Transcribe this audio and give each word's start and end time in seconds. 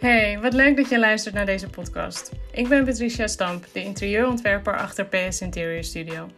Hey, 0.00 0.40
wat 0.40 0.52
leuk 0.52 0.76
dat 0.76 0.88
je 0.88 0.98
luistert 0.98 1.34
naar 1.34 1.46
deze 1.46 1.68
podcast. 1.68 2.32
Ik 2.52 2.68
ben 2.68 2.84
Patricia 2.84 3.26
Stamp, 3.26 3.66
de 3.72 3.82
interieurontwerper 3.82 4.76
achter 4.76 5.06
PS 5.06 5.40
Interior 5.40 5.84
Studio. 5.84 6.28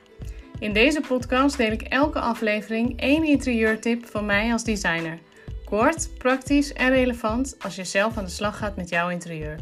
In 0.58 0.72
deze 0.72 1.01
podcast 1.01 1.56
deel 1.56 1.71
ik 1.71 1.83
elke 1.83 2.19
aflevering 2.19 3.01
één 3.01 3.25
interieurtip 3.25 4.06
van 4.06 4.27
mij 4.27 4.53
als 4.53 4.64
designer. 4.64 5.19
Kort, 5.64 6.19
praktisch 6.19 6.72
en 6.72 6.90
relevant 6.90 7.56
als 7.61 7.76
je 7.76 7.85
zelf 7.85 8.17
aan 8.17 8.25
de 8.25 8.30
slag 8.30 8.58
gaat 8.58 8.76
met 8.76 8.88
jouw 8.88 9.08
interieur. 9.08 9.58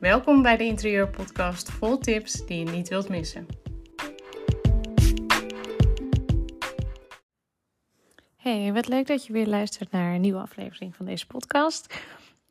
Welkom 0.00 0.42
bij 0.42 0.56
de 0.56 0.64
Interieurpodcast 0.64 1.70
vol 1.70 1.98
tips 1.98 2.46
die 2.46 2.58
je 2.58 2.70
niet 2.70 2.88
wilt 2.88 3.08
missen. 3.08 3.46
Hey, 8.36 8.72
wat 8.72 8.88
leuk 8.88 9.06
dat 9.06 9.26
je 9.26 9.32
weer 9.32 9.46
luistert 9.46 9.90
naar 9.90 10.14
een 10.14 10.20
nieuwe 10.20 10.40
aflevering 10.40 10.96
van 10.96 11.06
deze 11.06 11.26
podcast. 11.26 11.94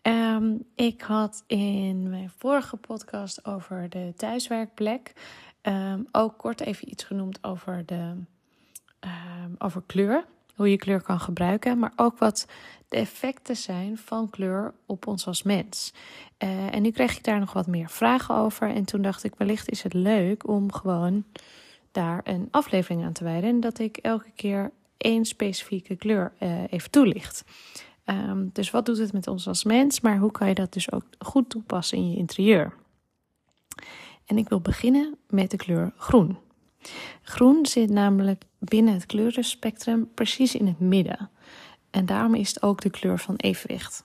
Ehm, 0.02 0.54
ik 0.76 1.02
had 1.02 1.44
in 1.48 2.10
mijn 2.10 2.32
vorige 2.38 2.78
podcast 2.78 3.46
over 3.46 3.90
de 3.90 4.14
thuiswerkplek 4.16 5.14
um, 5.62 6.08
ook 6.12 6.38
kort 6.38 6.62
even 6.62 6.90
iets 6.90 7.04
genoemd 7.04 7.44
over, 7.44 7.86
de, 7.86 8.16
um, 9.00 9.56
over 9.58 9.84
kleur. 9.86 10.26
Hoe 10.56 10.70
je 10.70 10.78
kleur 10.78 11.02
kan 11.02 11.20
gebruiken, 11.20 11.80
maar 11.80 11.94
ook 11.96 12.18
wat 12.18 12.48
de 12.90 12.98
effecten 12.98 13.56
zijn 13.56 13.98
van 13.98 14.30
kleur 14.30 14.74
op 14.86 15.08
ons 15.08 15.28
als 15.28 15.44
mens. 15.44 15.94
Uh, 16.44 16.74
en 16.74 16.82
nu 16.82 16.92
kreeg 16.92 17.18
ik 17.18 17.24
daar 17.24 17.40
nog 17.40 17.54
wat 17.54 17.68
meer 17.68 17.90
vragen 17.90 18.36
over. 18.36 18.70
En 18.70 18.86
toen 18.86 19.02
dacht 19.02 19.24
ik, 19.24 19.34
wellicht 19.38 19.70
is 19.70 19.84
het 19.84 19.94
leuk 19.94 20.48
om 20.48 20.72
gewoon 20.72 21.24
daar 21.92 22.22
een 22.24 22.48
aflevering 22.52 23.04
aan 23.04 23.12
te 23.12 23.24
wijden. 23.24 23.50
En 23.50 23.60
dat 23.60 23.80
ik 23.80 23.98
elke 23.98 24.32
keer 24.36 24.72
één 24.98 25.26
specifieke 25.26 25.96
kleur 25.96 26.34
uh, 26.40 26.64
even 26.70 26.92
toelicht. 26.92 27.44
Um, 28.06 28.50
dus 28.54 28.72
wat 28.72 28.86
doet 28.86 28.98
het 28.98 29.14
met 29.14 29.28
ons 29.28 29.48
als 29.48 29.64
mens, 29.64 30.02
maar 30.02 30.18
hoe 30.18 30.32
kan 30.32 30.48
je 30.48 30.54
dat 30.54 30.74
dus 30.74 30.92
ook 30.92 31.04
goed 31.20 31.50
toepassen 31.50 31.98
in 31.98 32.12
je 32.12 32.18
interieur? 32.18 32.74
En 34.26 34.38
ik 34.38 34.50
wil 34.50 34.62
beginnen 34.62 35.18
met 35.28 35.52
de 35.52 35.58
kleur 35.58 35.94
groen. 35.98 36.38
Groen 37.22 37.66
zit 37.66 37.90
namelijk 37.90 38.44
binnen 38.60 38.94
het 38.94 39.06
kleurenspectrum 39.06 40.10
precies 40.14 40.56
in 40.56 40.68
het 40.68 40.80
midden. 40.80 41.30
En 41.90 42.06
daarom 42.06 42.36
is 42.36 42.48
het 42.48 42.64
ook 42.64 42.82
de 42.82 42.90
kleur 42.90 43.20
van 43.20 43.36
evenwicht. 43.36 44.04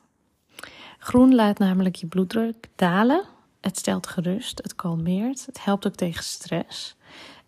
Groen 0.98 1.34
laat 1.34 1.58
namelijk 1.58 1.96
je 1.96 2.06
bloeddruk 2.06 2.68
dalen. 2.74 3.24
Het 3.60 3.78
stelt 3.78 4.06
gerust, 4.06 4.62
het 4.62 4.74
kalmeert, 4.74 5.46
het 5.46 5.64
helpt 5.64 5.86
ook 5.86 5.94
tegen 5.94 6.24
stress. 6.24 6.96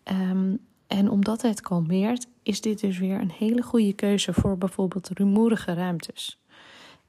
Um, 0.05 0.67
en 0.87 1.11
omdat 1.11 1.42
het 1.42 1.61
kalmeert, 1.61 2.27
is 2.42 2.61
dit 2.61 2.81
dus 2.81 2.98
weer 2.98 3.20
een 3.20 3.31
hele 3.31 3.62
goede 3.62 3.92
keuze 3.92 4.33
voor 4.33 4.59
bijvoorbeeld 4.59 5.09
rumoerige 5.09 5.72
ruimtes. 5.72 6.41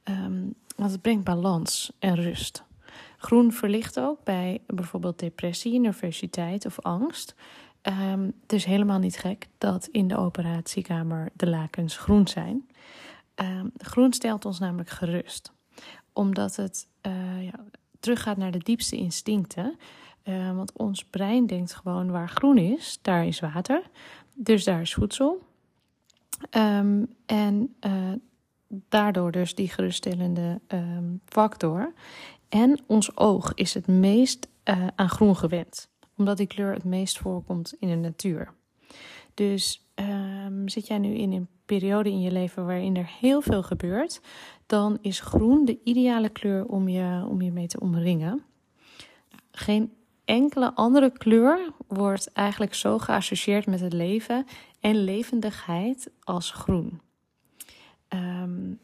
Um, 0.03 0.53
want 0.75 0.92
het 0.92 1.02
brengt 1.02 1.23
balans 1.23 1.92
en 2.00 2.16
rust. 2.16 2.64
Groen 3.17 3.52
verlicht 3.52 4.00
ook 4.00 4.23
bij 4.23 4.61
bijvoorbeeld 4.67 5.19
depressie, 5.19 5.80
nervositeit 5.80 6.66
of 6.66 6.80
angst. 6.80 7.36
Um, 7.81 8.33
het 8.41 8.53
is 8.53 8.66
helemaal 8.66 9.00
niet 9.00 9.17
gek 9.17 9.47
dat 9.58 9.88
in 9.91 10.08
de 10.08 10.17
operatiekamer 10.17 11.30
de 11.33 11.47
lakens 11.47 11.97
groen 11.97 12.28
zijn. 12.28 12.67
Um, 13.36 13.72
groen 13.78 14.14
stelt 14.14 14.45
ons 14.45 14.59
namelijk 14.59 14.89
gerust, 14.89 15.52
omdat 16.13 16.56
het 16.56 16.88
uh, 17.08 17.44
ja, 17.44 17.66
teruggaat 18.00 18.38
naar 18.38 18.52
de 18.52 18.58
diepste 18.58 18.95
instincten. 18.95 19.78
Want 20.56 20.72
ons 20.73 21.06
brein 21.06 21.45
denkt 21.45 21.75
gewoon 21.75 22.11
waar 22.11 22.30
groen 22.30 22.58
is, 22.58 23.00
daar 23.02 23.25
is 23.25 23.39
water. 23.39 23.81
Dus 24.34 24.63
daar 24.63 24.81
is 24.81 24.94
voedsel. 24.94 25.41
En 26.50 27.75
uh, 27.86 28.11
daardoor 28.70 29.31
dus 29.31 29.56
die 29.56 29.70
geruststellende 29.70 30.62
um, 30.67 31.22
factor. 31.25 31.94
En 32.50 32.80
ons 32.88 33.17
oog 33.17 33.53
is 33.53 33.73
het 33.73 33.88
meest 33.88 34.48
uh, 34.66 34.88
aan 34.95 35.09
groen 35.09 35.36
gewend, 35.36 35.89
omdat 36.17 36.38
die 36.38 36.48
kleur 36.48 36.73
het 36.73 36.84
meest 36.84 37.17
voorkomt 37.17 37.75
in 37.79 37.88
de 37.88 37.96
natuur. 37.96 38.53
Dus 39.34 39.90
um, 39.96 40.68
zit 40.68 40.88
jij 40.88 40.97
nu 40.97 41.13
in 41.13 41.31
een 41.31 41.47
periode 41.66 42.09
in 42.09 42.22
je 42.22 42.31
leven 42.31 42.66
waarin 42.66 42.96
er 42.96 43.09
heel 43.19 43.41
veel 43.41 43.63
gebeurt, 43.63 44.22
dan 44.66 44.97
is 45.02 45.19
groen 45.19 45.66
de 45.66 45.79
ideale 45.84 46.29
kleur 46.29 46.66
om 46.66 46.88
je, 46.88 47.25
om 47.29 47.41
je 47.41 47.52
mee 47.52 47.68
te 47.68 47.79
omringen. 47.79 48.44
Geen 49.52 49.94
enkele 50.25 50.74
andere 50.74 51.12
kleur 51.12 51.72
wordt 51.88 52.31
eigenlijk 52.34 52.74
zo 52.74 52.97
geassocieerd 52.97 53.66
met 53.66 53.79
het 53.79 53.94
leven 53.94 54.46
en 54.79 55.03
levendigheid 55.03 56.12
als 56.24 56.52
groen. 56.52 57.02
Um, 58.14 58.80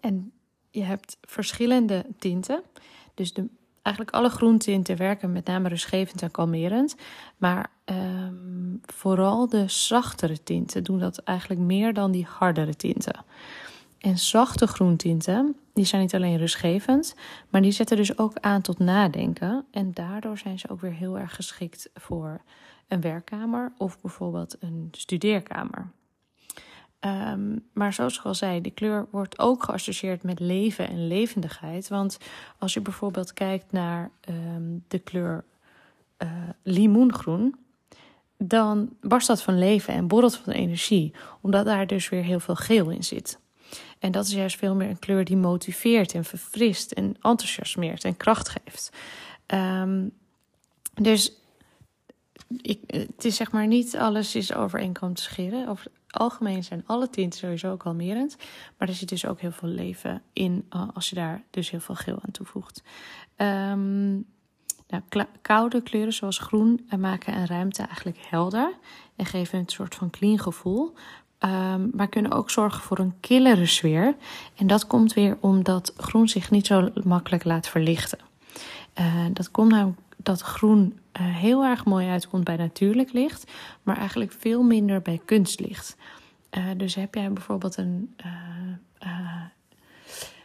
en 0.00 0.32
je 0.70 0.82
hebt 0.82 1.16
verschillende 1.20 2.06
tinten. 2.18 2.62
Dus 3.14 3.32
de, 3.32 3.48
eigenlijk 3.82 4.16
alle 4.16 4.28
groentinten 4.28 4.96
werken 4.96 5.32
met 5.32 5.46
name 5.46 5.68
rustgevend 5.68 6.22
en 6.22 6.30
kalmerend. 6.30 6.96
Maar 7.36 7.70
um, 7.84 8.80
vooral 8.86 9.48
de 9.48 9.68
zachtere 9.68 10.42
tinten 10.42 10.84
doen 10.84 10.98
dat 10.98 11.18
eigenlijk 11.18 11.60
meer 11.60 11.94
dan 11.94 12.10
die 12.10 12.26
hardere 12.28 12.76
tinten. 12.76 13.24
En 13.98 14.18
zachte 14.18 14.66
groentinten, 14.66 15.56
die 15.74 15.84
zijn 15.84 16.02
niet 16.02 16.14
alleen 16.14 16.36
rustgevend, 16.38 17.14
maar 17.48 17.62
die 17.62 17.72
zetten 17.72 17.96
dus 17.96 18.18
ook 18.18 18.36
aan 18.40 18.60
tot 18.60 18.78
nadenken. 18.78 19.64
En 19.70 19.92
daardoor 19.92 20.38
zijn 20.38 20.58
ze 20.58 20.68
ook 20.68 20.80
weer 20.80 20.92
heel 20.92 21.18
erg 21.18 21.34
geschikt 21.34 21.90
voor 21.94 22.40
een 22.88 23.00
werkkamer 23.00 23.72
of 23.78 24.00
bijvoorbeeld 24.00 24.56
een 24.60 24.88
studeerkamer. 24.90 25.90
Um, 27.04 27.64
maar 27.72 27.92
zoals 27.92 28.18
ik 28.18 28.24
al 28.24 28.34
zei, 28.34 28.60
de 28.60 28.70
kleur 28.70 29.06
wordt 29.10 29.38
ook 29.38 29.62
geassocieerd 29.62 30.22
met 30.22 30.40
leven 30.40 30.88
en 30.88 31.06
levendigheid. 31.06 31.88
Want 31.88 32.18
als 32.58 32.74
je 32.74 32.80
bijvoorbeeld 32.80 33.32
kijkt 33.32 33.72
naar 33.72 34.10
um, 34.28 34.84
de 34.88 34.98
kleur 34.98 35.44
uh, 36.18 36.28
limoengroen, 36.62 37.56
dan 38.38 38.96
barst 39.00 39.26
dat 39.26 39.42
van 39.42 39.58
leven 39.58 39.94
en 39.94 40.08
borrelt 40.08 40.36
van 40.36 40.52
energie, 40.52 41.12
omdat 41.40 41.64
daar 41.64 41.86
dus 41.86 42.08
weer 42.08 42.22
heel 42.22 42.40
veel 42.40 42.56
geel 42.56 42.90
in 42.90 43.04
zit. 43.04 43.38
En 43.98 44.12
dat 44.12 44.26
is 44.26 44.32
juist 44.32 44.56
veel 44.56 44.74
meer 44.74 44.88
een 44.88 44.98
kleur 44.98 45.24
die 45.24 45.36
motiveert 45.36 46.14
en 46.14 46.24
verfrist 46.24 46.92
en 46.92 47.16
enthousiasmeert 47.20 48.04
en 48.04 48.16
kracht 48.16 48.48
geeft. 48.48 48.90
Um, 49.46 50.12
dus 50.94 51.32
ik, 52.60 52.80
het 52.86 53.24
is 53.24 53.36
zeg 53.36 53.52
maar 53.52 53.66
niet 53.66 53.96
alles 53.96 54.34
is 54.34 54.54
over 54.54 54.80
één 54.80 54.92
kant 54.92 55.16
te 55.16 55.22
scheren. 55.22 55.68
Het 55.68 55.78
algemeen 56.12 56.64
zijn 56.64 56.82
alle 56.86 57.10
tinten 57.10 57.38
sowieso 57.38 57.76
kalmerend. 57.76 58.36
Maar 58.78 58.88
er 58.88 58.94
zit 58.94 59.08
dus 59.08 59.26
ook 59.26 59.40
heel 59.40 59.52
veel 59.52 59.68
leven 59.68 60.22
in 60.32 60.66
uh, 60.70 60.82
als 60.94 61.08
je 61.08 61.14
daar 61.14 61.42
dus 61.50 61.70
heel 61.70 61.80
veel 61.80 61.94
geel 61.94 62.18
aan 62.22 62.30
toevoegt. 62.30 62.82
Um, 63.36 64.26
nou, 64.88 65.02
koude 65.42 65.82
kleuren 65.82 66.12
zoals 66.12 66.38
groen 66.38 66.88
maken 66.98 67.36
een 67.36 67.46
ruimte 67.46 67.82
eigenlijk 67.82 68.18
helder 68.28 68.74
en 69.16 69.26
geven 69.26 69.58
een 69.58 69.68
soort 69.68 69.94
van 69.94 70.10
clean 70.10 70.38
gevoel. 70.38 70.94
Um, 71.38 71.90
maar 71.94 72.08
kunnen 72.08 72.32
ook 72.32 72.50
zorgen 72.50 72.82
voor 72.82 72.98
een 72.98 73.14
killere 73.20 73.66
sfeer. 73.66 74.16
En 74.56 74.66
dat 74.66 74.86
komt 74.86 75.12
weer 75.12 75.36
omdat 75.40 75.92
groen 75.96 76.28
zich 76.28 76.50
niet 76.50 76.66
zo 76.66 76.90
makkelijk 77.04 77.44
laat 77.44 77.68
verlichten. 77.68 78.18
Uh, 79.00 79.26
dat 79.32 79.50
komt 79.50 79.70
namelijk 79.70 80.00
dat 80.16 80.40
groen 80.40 80.98
uh, 81.20 81.36
heel 81.36 81.64
erg 81.64 81.84
mooi 81.84 82.08
uitkomt 82.08 82.44
bij 82.44 82.56
natuurlijk 82.56 83.12
licht, 83.12 83.50
maar 83.82 83.96
eigenlijk 83.96 84.32
veel 84.32 84.62
minder 84.62 85.02
bij 85.02 85.20
kunstlicht. 85.24 85.96
Uh, 86.58 86.64
dus 86.76 86.94
heb 86.94 87.14
jij 87.14 87.32
bijvoorbeeld 87.32 87.76
een, 87.76 88.16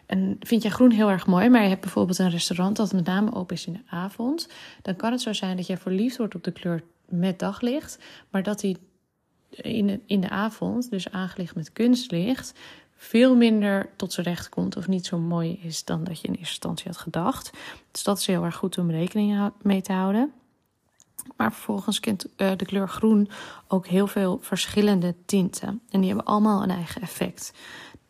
een. 0.06 0.38
Vind 0.40 0.62
jij 0.62 0.72
groen 0.72 0.92
heel 0.92 1.10
erg 1.10 1.28
mooi, 1.28 1.50
maar 1.50 1.62
je 1.64 1.70
hebt 1.70 1.82
bijvoorbeeld 1.82 2.18
een 2.18 2.30
restaurant 2.30 2.76
dat 2.78 2.94
met 2.94 3.06
name 3.06 3.34
open 3.34 3.56
is 3.56 3.66
in 3.66 3.74
de 3.74 3.96
avond. 3.96 4.50
Dan 4.82 4.96
kan 4.96 5.12
het 5.12 5.22
zo 5.22 5.34
zijn 5.34 5.58
dat 5.58 5.68
jij 5.68 5.78
verliefd 5.78 6.18
wordt 6.18 6.36
op 6.36 6.44
de 6.44 6.52
kleur 6.52 6.84
met 7.06 7.40
daglicht, 7.40 8.00
maar 8.30 8.44
dat 8.44 8.60
die 8.60 8.78
in 9.50 9.88
de, 9.88 10.00
in 10.06 10.22
de 10.22 10.30
avond, 10.30 10.90
dus 10.90 11.12
aangelicht 11.12 11.56
met 11.56 11.74
kunstlicht, 11.74 12.54
veel 12.96 13.36
minder 13.36 13.90
tot 13.96 14.14
zijn 14.14 14.26
recht 14.26 14.50
komt 14.50 14.78
of 14.78 14.88
niet 14.88 15.06
zo 15.06 15.18
mooi 15.18 15.60
is 15.62 15.84
dan 15.84 16.04
dat 16.04 16.22
je 16.22 16.28
in 16.28 16.34
eerste 16.34 16.48
instantie 16.48 16.88
had 16.88 16.98
gedacht. 16.98 17.52
Dus 17.92 18.04
dat 18.04 18.18
is 18.18 18.26
heel 18.26 18.44
erg 18.44 18.56
goed 18.56 18.78
om 18.78 18.92
rekening 18.92 19.52
mee 19.62 19.82
te 19.82 19.94
houden. 19.94 20.34
Maar 21.36 21.54
vervolgens 21.54 22.00
kent 22.00 22.26
uh, 22.38 22.52
de 22.58 22.66
kleur 22.66 22.90
groen 22.90 23.30
ook 23.68 23.88
heel 23.88 24.08
veel 24.08 24.40
verschillende 24.42 25.16
tinten. 25.26 25.82
En 25.90 26.00
die 26.00 26.10
hebben 26.10 26.26
allemaal 26.26 26.64
een 26.64 26.70
eigen 26.70 27.02
effect. 27.02 27.54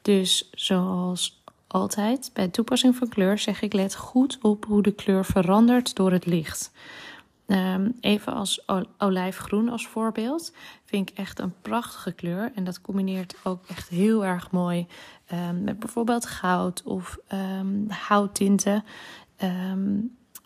Dus 0.02 0.50
zoals 0.52 1.42
altijd 1.68 2.30
bij 2.34 2.48
toepassing 2.48 2.96
van 2.96 3.10
kleur 3.10 3.38
zeg 3.38 3.62
ik 3.62 3.74
let 3.74 3.96
goed 3.96 4.38
op 4.42 4.66
hoe 4.66 4.82
de 4.82 4.92
kleur 4.92 5.26
verandert 5.26 5.96
door 5.96 6.12
het 6.12 6.26
licht. 6.26 6.72
Um, 7.48 7.98
even 8.00 8.34
als 8.34 8.68
olijfgroen 8.98 9.70
als 9.70 9.88
voorbeeld. 9.88 10.54
Vind 10.86 11.10
ik 11.10 11.18
echt 11.18 11.40
een 11.40 11.54
prachtige 11.62 12.12
kleur. 12.12 12.52
En 12.56 12.64
dat 12.64 12.82
combineert 12.82 13.36
ook 13.44 13.66
echt 13.68 13.90
heel 13.90 14.26
erg 14.26 14.52
mooi 14.52 14.88
um, 15.32 15.64
met 15.64 15.80
bijvoorbeeld 15.80 16.26
goud 16.26 16.84
of 16.84 17.18
um, 17.34 17.86
houttinten. 17.90 18.84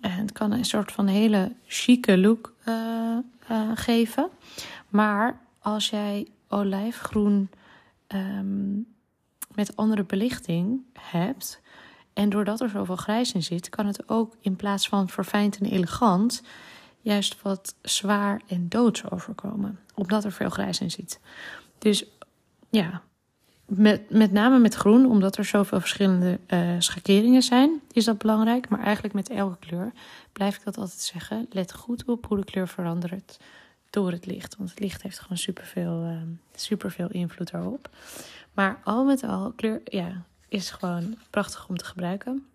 En 0.02 0.12
het 0.12 0.32
kan 0.32 0.52
een 0.52 0.66
soort 0.66 0.92
van 0.92 1.08
hele 1.08 1.56
chique 1.66 2.18
look 2.18 2.56
uh, 2.68 3.18
uh, 3.52 3.72
geven. 3.76 4.30
Maar 4.90 5.40
als 5.60 5.90
jij 5.90 6.28
olijfgroen 6.48 7.50
met 9.54 9.76
andere 9.76 10.04
belichting 10.04 10.82
hebt 11.00 11.62
En 12.14 12.30
doordat 12.30 12.62
er 12.62 12.70
zoveel 12.70 12.96
grijs 12.96 13.34
in 13.34 13.44
zit, 13.44 13.70
kan 13.70 13.86
het 13.86 14.10
ook 14.10 14.36
in 14.40 14.56
plaats 14.56 14.88
van 14.88 15.10
verfijnd 15.10 15.58
en 15.58 15.66
elegant 15.66 16.44
juist 17.02 17.42
wat 17.42 17.76
zwaar 17.82 18.42
en 18.48 18.70
doods 18.70 19.10
overkomen. 19.12 19.80
Omdat 19.96 20.24
er 20.24 20.32
veel 20.32 20.50
grijs 20.50 20.80
in 20.80 20.92
zit. 20.92 21.20
Dus 21.78 22.06
ja, 22.70 23.02
met, 23.78 24.10
met 24.10 24.32
name 24.32 24.60
met 24.60 24.74
groen, 24.74 25.06
omdat 25.06 25.38
er 25.38 25.46
zoveel 25.46 25.80
verschillende 25.80 26.40
uh, 26.48 26.76
schakeringen 26.80 27.42
zijn, 27.42 27.82
is 27.92 28.06
dat 28.06 28.18
belangrijk. 28.18 28.70
Maar 28.70 28.80
eigenlijk 28.80 29.14
met 29.14 29.30
elke 29.30 29.58
kleur 29.60 29.92
blijf 30.34 30.56
ik 30.56 30.64
dat 30.64 30.78
altijd 30.78 31.00
zeggen. 31.00 31.48
Let 31.50 31.74
goed 31.74 32.06
op 32.06 32.26
hoe 32.26 32.38
de 32.38 32.44
kleur 32.44 32.68
verandert 32.68 33.40
door 33.90 34.12
het 34.12 34.26
licht. 34.26 34.58
Want 34.58 34.70
het 34.70 34.80
licht 34.80 35.02
heeft 35.02 35.20
gewoon 35.20 35.38
superveel, 35.38 36.04
uh, 36.04 36.18
superveel 36.56 37.08
invloed 37.12 37.52
daarop. 37.52 37.90
Maar 38.54 38.80
al 38.84 39.06
met 39.06 39.24
al, 39.24 39.52
kleur 39.56 39.82
ja, 39.86 40.24
is 40.48 40.72
gewoon 40.72 41.18
prachtig 41.30 41.70
om 41.70 41.78
te 41.78 41.86
gebruiken. 41.86 42.46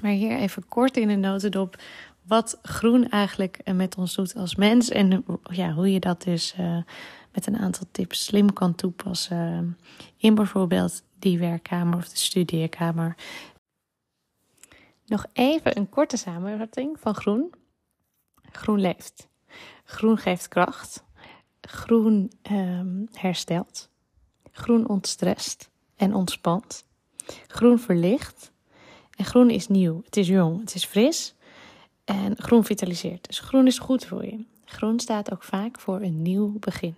Maar 0.00 0.10
hier 0.10 0.38
even 0.38 0.68
kort 0.68 0.96
in 0.96 1.08
de 1.08 1.16
notendop 1.16 1.76
wat 2.22 2.58
groen 2.62 3.08
eigenlijk 3.08 3.58
met 3.74 3.96
ons 3.96 4.14
doet 4.14 4.36
als 4.36 4.54
mens. 4.54 4.88
En 4.88 5.24
ja, 5.42 5.72
hoe 5.72 5.92
je 5.92 6.00
dat 6.00 6.22
dus 6.22 6.54
uh, 6.60 6.76
met 7.32 7.46
een 7.46 7.58
aantal 7.58 7.86
tips 7.90 8.24
slim 8.24 8.52
kan 8.52 8.74
toepassen 8.74 9.78
in 10.16 10.34
bijvoorbeeld 10.34 11.02
die 11.18 11.38
werkkamer 11.38 11.98
of 11.98 12.08
de 12.08 12.16
studeerkamer. 12.16 13.16
Nog 15.06 15.26
even 15.32 15.76
een 15.76 15.88
korte 15.88 16.16
samenvatting 16.16 17.00
van 17.00 17.14
groen. 17.14 17.52
Groen 18.52 18.80
leeft. 18.80 19.28
Groen 19.84 20.18
geeft 20.18 20.48
kracht. 20.48 21.04
Groen 21.60 22.32
um, 22.50 23.08
herstelt. 23.12 23.88
Groen 24.52 24.88
ontstrest 24.88 25.70
en 25.96 26.14
ontspant. 26.14 26.84
Groen 27.46 27.78
verlicht. 27.78 28.52
En 29.16 29.24
groen 29.24 29.50
is 29.50 29.68
nieuw. 29.68 30.02
Het 30.04 30.16
is 30.16 30.28
jong. 30.28 30.60
Het 30.60 30.74
is 30.74 30.84
fris. 30.84 31.34
En 32.04 32.36
groen 32.36 32.64
vitaliseert. 32.64 33.26
Dus 33.26 33.40
groen 33.40 33.66
is 33.66 33.78
goed 33.78 34.04
voor 34.04 34.24
je. 34.24 34.44
Groen 34.64 35.00
staat 35.00 35.32
ook 35.32 35.42
vaak 35.42 35.78
voor 35.78 36.00
een 36.00 36.22
nieuw 36.22 36.58
begin. 36.58 36.96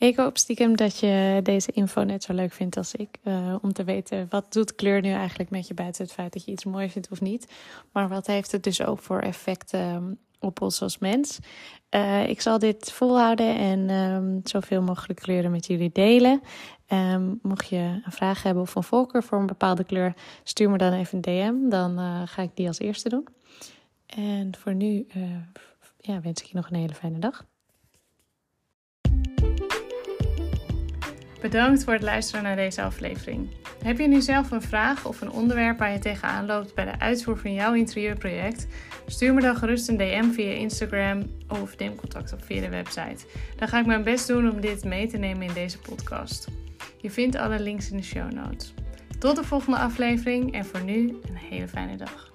Ik 0.00 0.16
hoop 0.16 0.38
stiekem 0.38 0.76
dat 0.76 0.98
je 0.98 1.40
deze 1.42 1.72
info 1.72 2.02
net 2.02 2.22
zo 2.22 2.32
leuk 2.32 2.52
vindt 2.52 2.76
als 2.76 2.94
ik. 2.94 3.18
Uh, 3.24 3.54
om 3.62 3.72
te 3.72 3.84
weten 3.84 4.26
wat 4.30 4.52
doet 4.52 4.74
kleur 4.74 5.00
nu 5.00 5.12
eigenlijk 5.12 5.50
met 5.50 5.68
je 5.68 5.74
buiten 5.74 6.04
het 6.04 6.12
feit 6.12 6.32
dat 6.32 6.44
je 6.44 6.50
iets 6.50 6.64
mooi 6.64 6.90
vindt 6.90 7.10
of 7.10 7.20
niet. 7.20 7.52
Maar 7.92 8.08
wat 8.08 8.26
heeft 8.26 8.52
het 8.52 8.62
dus 8.62 8.82
ook 8.82 8.98
voor 8.98 9.20
effecten 9.20 9.80
ehm, 9.80 10.12
op 10.38 10.60
ons 10.60 10.82
als 10.82 10.98
mens. 10.98 11.38
Uh, 11.90 12.28
ik 12.28 12.40
zal 12.40 12.58
dit 12.58 12.92
volhouden 12.92 13.56
en 13.56 13.90
um, 13.90 14.40
zoveel 14.42 14.82
mogelijk 14.82 15.20
kleuren 15.20 15.50
met 15.50 15.66
jullie 15.66 15.90
delen. 15.92 16.42
Um, 16.88 17.38
mocht 17.42 17.68
je 17.68 18.00
een 18.04 18.12
vraag 18.12 18.42
hebben 18.42 18.62
of 18.62 18.74
een 18.74 18.82
voorkeur 18.82 19.22
voor 19.22 19.38
een 19.38 19.46
bepaalde 19.46 19.84
kleur, 19.84 20.14
stuur 20.44 20.70
me 20.70 20.78
dan 20.78 20.92
even 20.92 21.16
een 21.16 21.20
DM. 21.20 21.68
Dan 21.68 21.98
uh, 21.98 22.22
ga 22.24 22.42
ik 22.42 22.50
die 22.54 22.66
als 22.66 22.78
eerste 22.78 23.08
doen. 23.08 23.28
En 24.06 24.56
voor 24.58 24.74
nu 24.74 25.06
ja, 25.98 26.20
wens 26.20 26.40
ik 26.40 26.46
je 26.46 26.56
nog 26.56 26.70
een 26.70 26.76
hele 26.76 26.94
fijne 26.94 27.18
dag. 27.18 27.44
Bedankt 31.40 31.84
voor 31.84 31.92
het 31.92 32.02
luisteren 32.02 32.42
naar 32.42 32.56
deze 32.56 32.82
aflevering. 32.82 33.48
Heb 33.84 33.98
je 33.98 34.08
nu 34.08 34.20
zelf 34.20 34.50
een 34.50 34.62
vraag 34.62 35.06
of 35.06 35.20
een 35.20 35.30
onderwerp 35.30 35.78
waar 35.78 35.92
je 35.92 35.98
tegenaan 35.98 36.46
loopt 36.46 36.74
bij 36.74 36.84
de 36.84 36.98
uitvoer 36.98 37.38
van 37.38 37.54
jouw 37.54 37.74
interieurproject? 37.74 38.66
Stuur 39.06 39.34
me 39.34 39.40
dan 39.40 39.56
gerust 39.56 39.88
een 39.88 39.96
DM 39.96 40.30
via 40.30 40.52
Instagram 40.52 41.22
of 41.48 41.78
neem 41.78 41.94
contact 41.94 42.32
op 42.32 42.44
via 42.44 42.60
de 42.60 42.68
website. 42.68 43.26
Dan 43.56 43.68
ga 43.68 43.78
ik 43.78 43.86
mijn 43.86 44.02
best 44.02 44.26
doen 44.26 44.50
om 44.50 44.60
dit 44.60 44.84
mee 44.84 45.06
te 45.06 45.16
nemen 45.16 45.42
in 45.42 45.54
deze 45.54 45.78
podcast. 45.78 46.48
Je 46.96 47.10
vindt 47.10 47.36
alle 47.36 47.60
links 47.60 47.90
in 47.90 47.96
de 47.96 48.02
show 48.02 48.32
notes. 48.32 48.74
Tot 49.18 49.36
de 49.36 49.44
volgende 49.44 49.78
aflevering 49.78 50.52
en 50.54 50.64
voor 50.64 50.82
nu 50.82 51.08
een 51.28 51.36
hele 51.36 51.68
fijne 51.68 51.96
dag. 51.96 52.29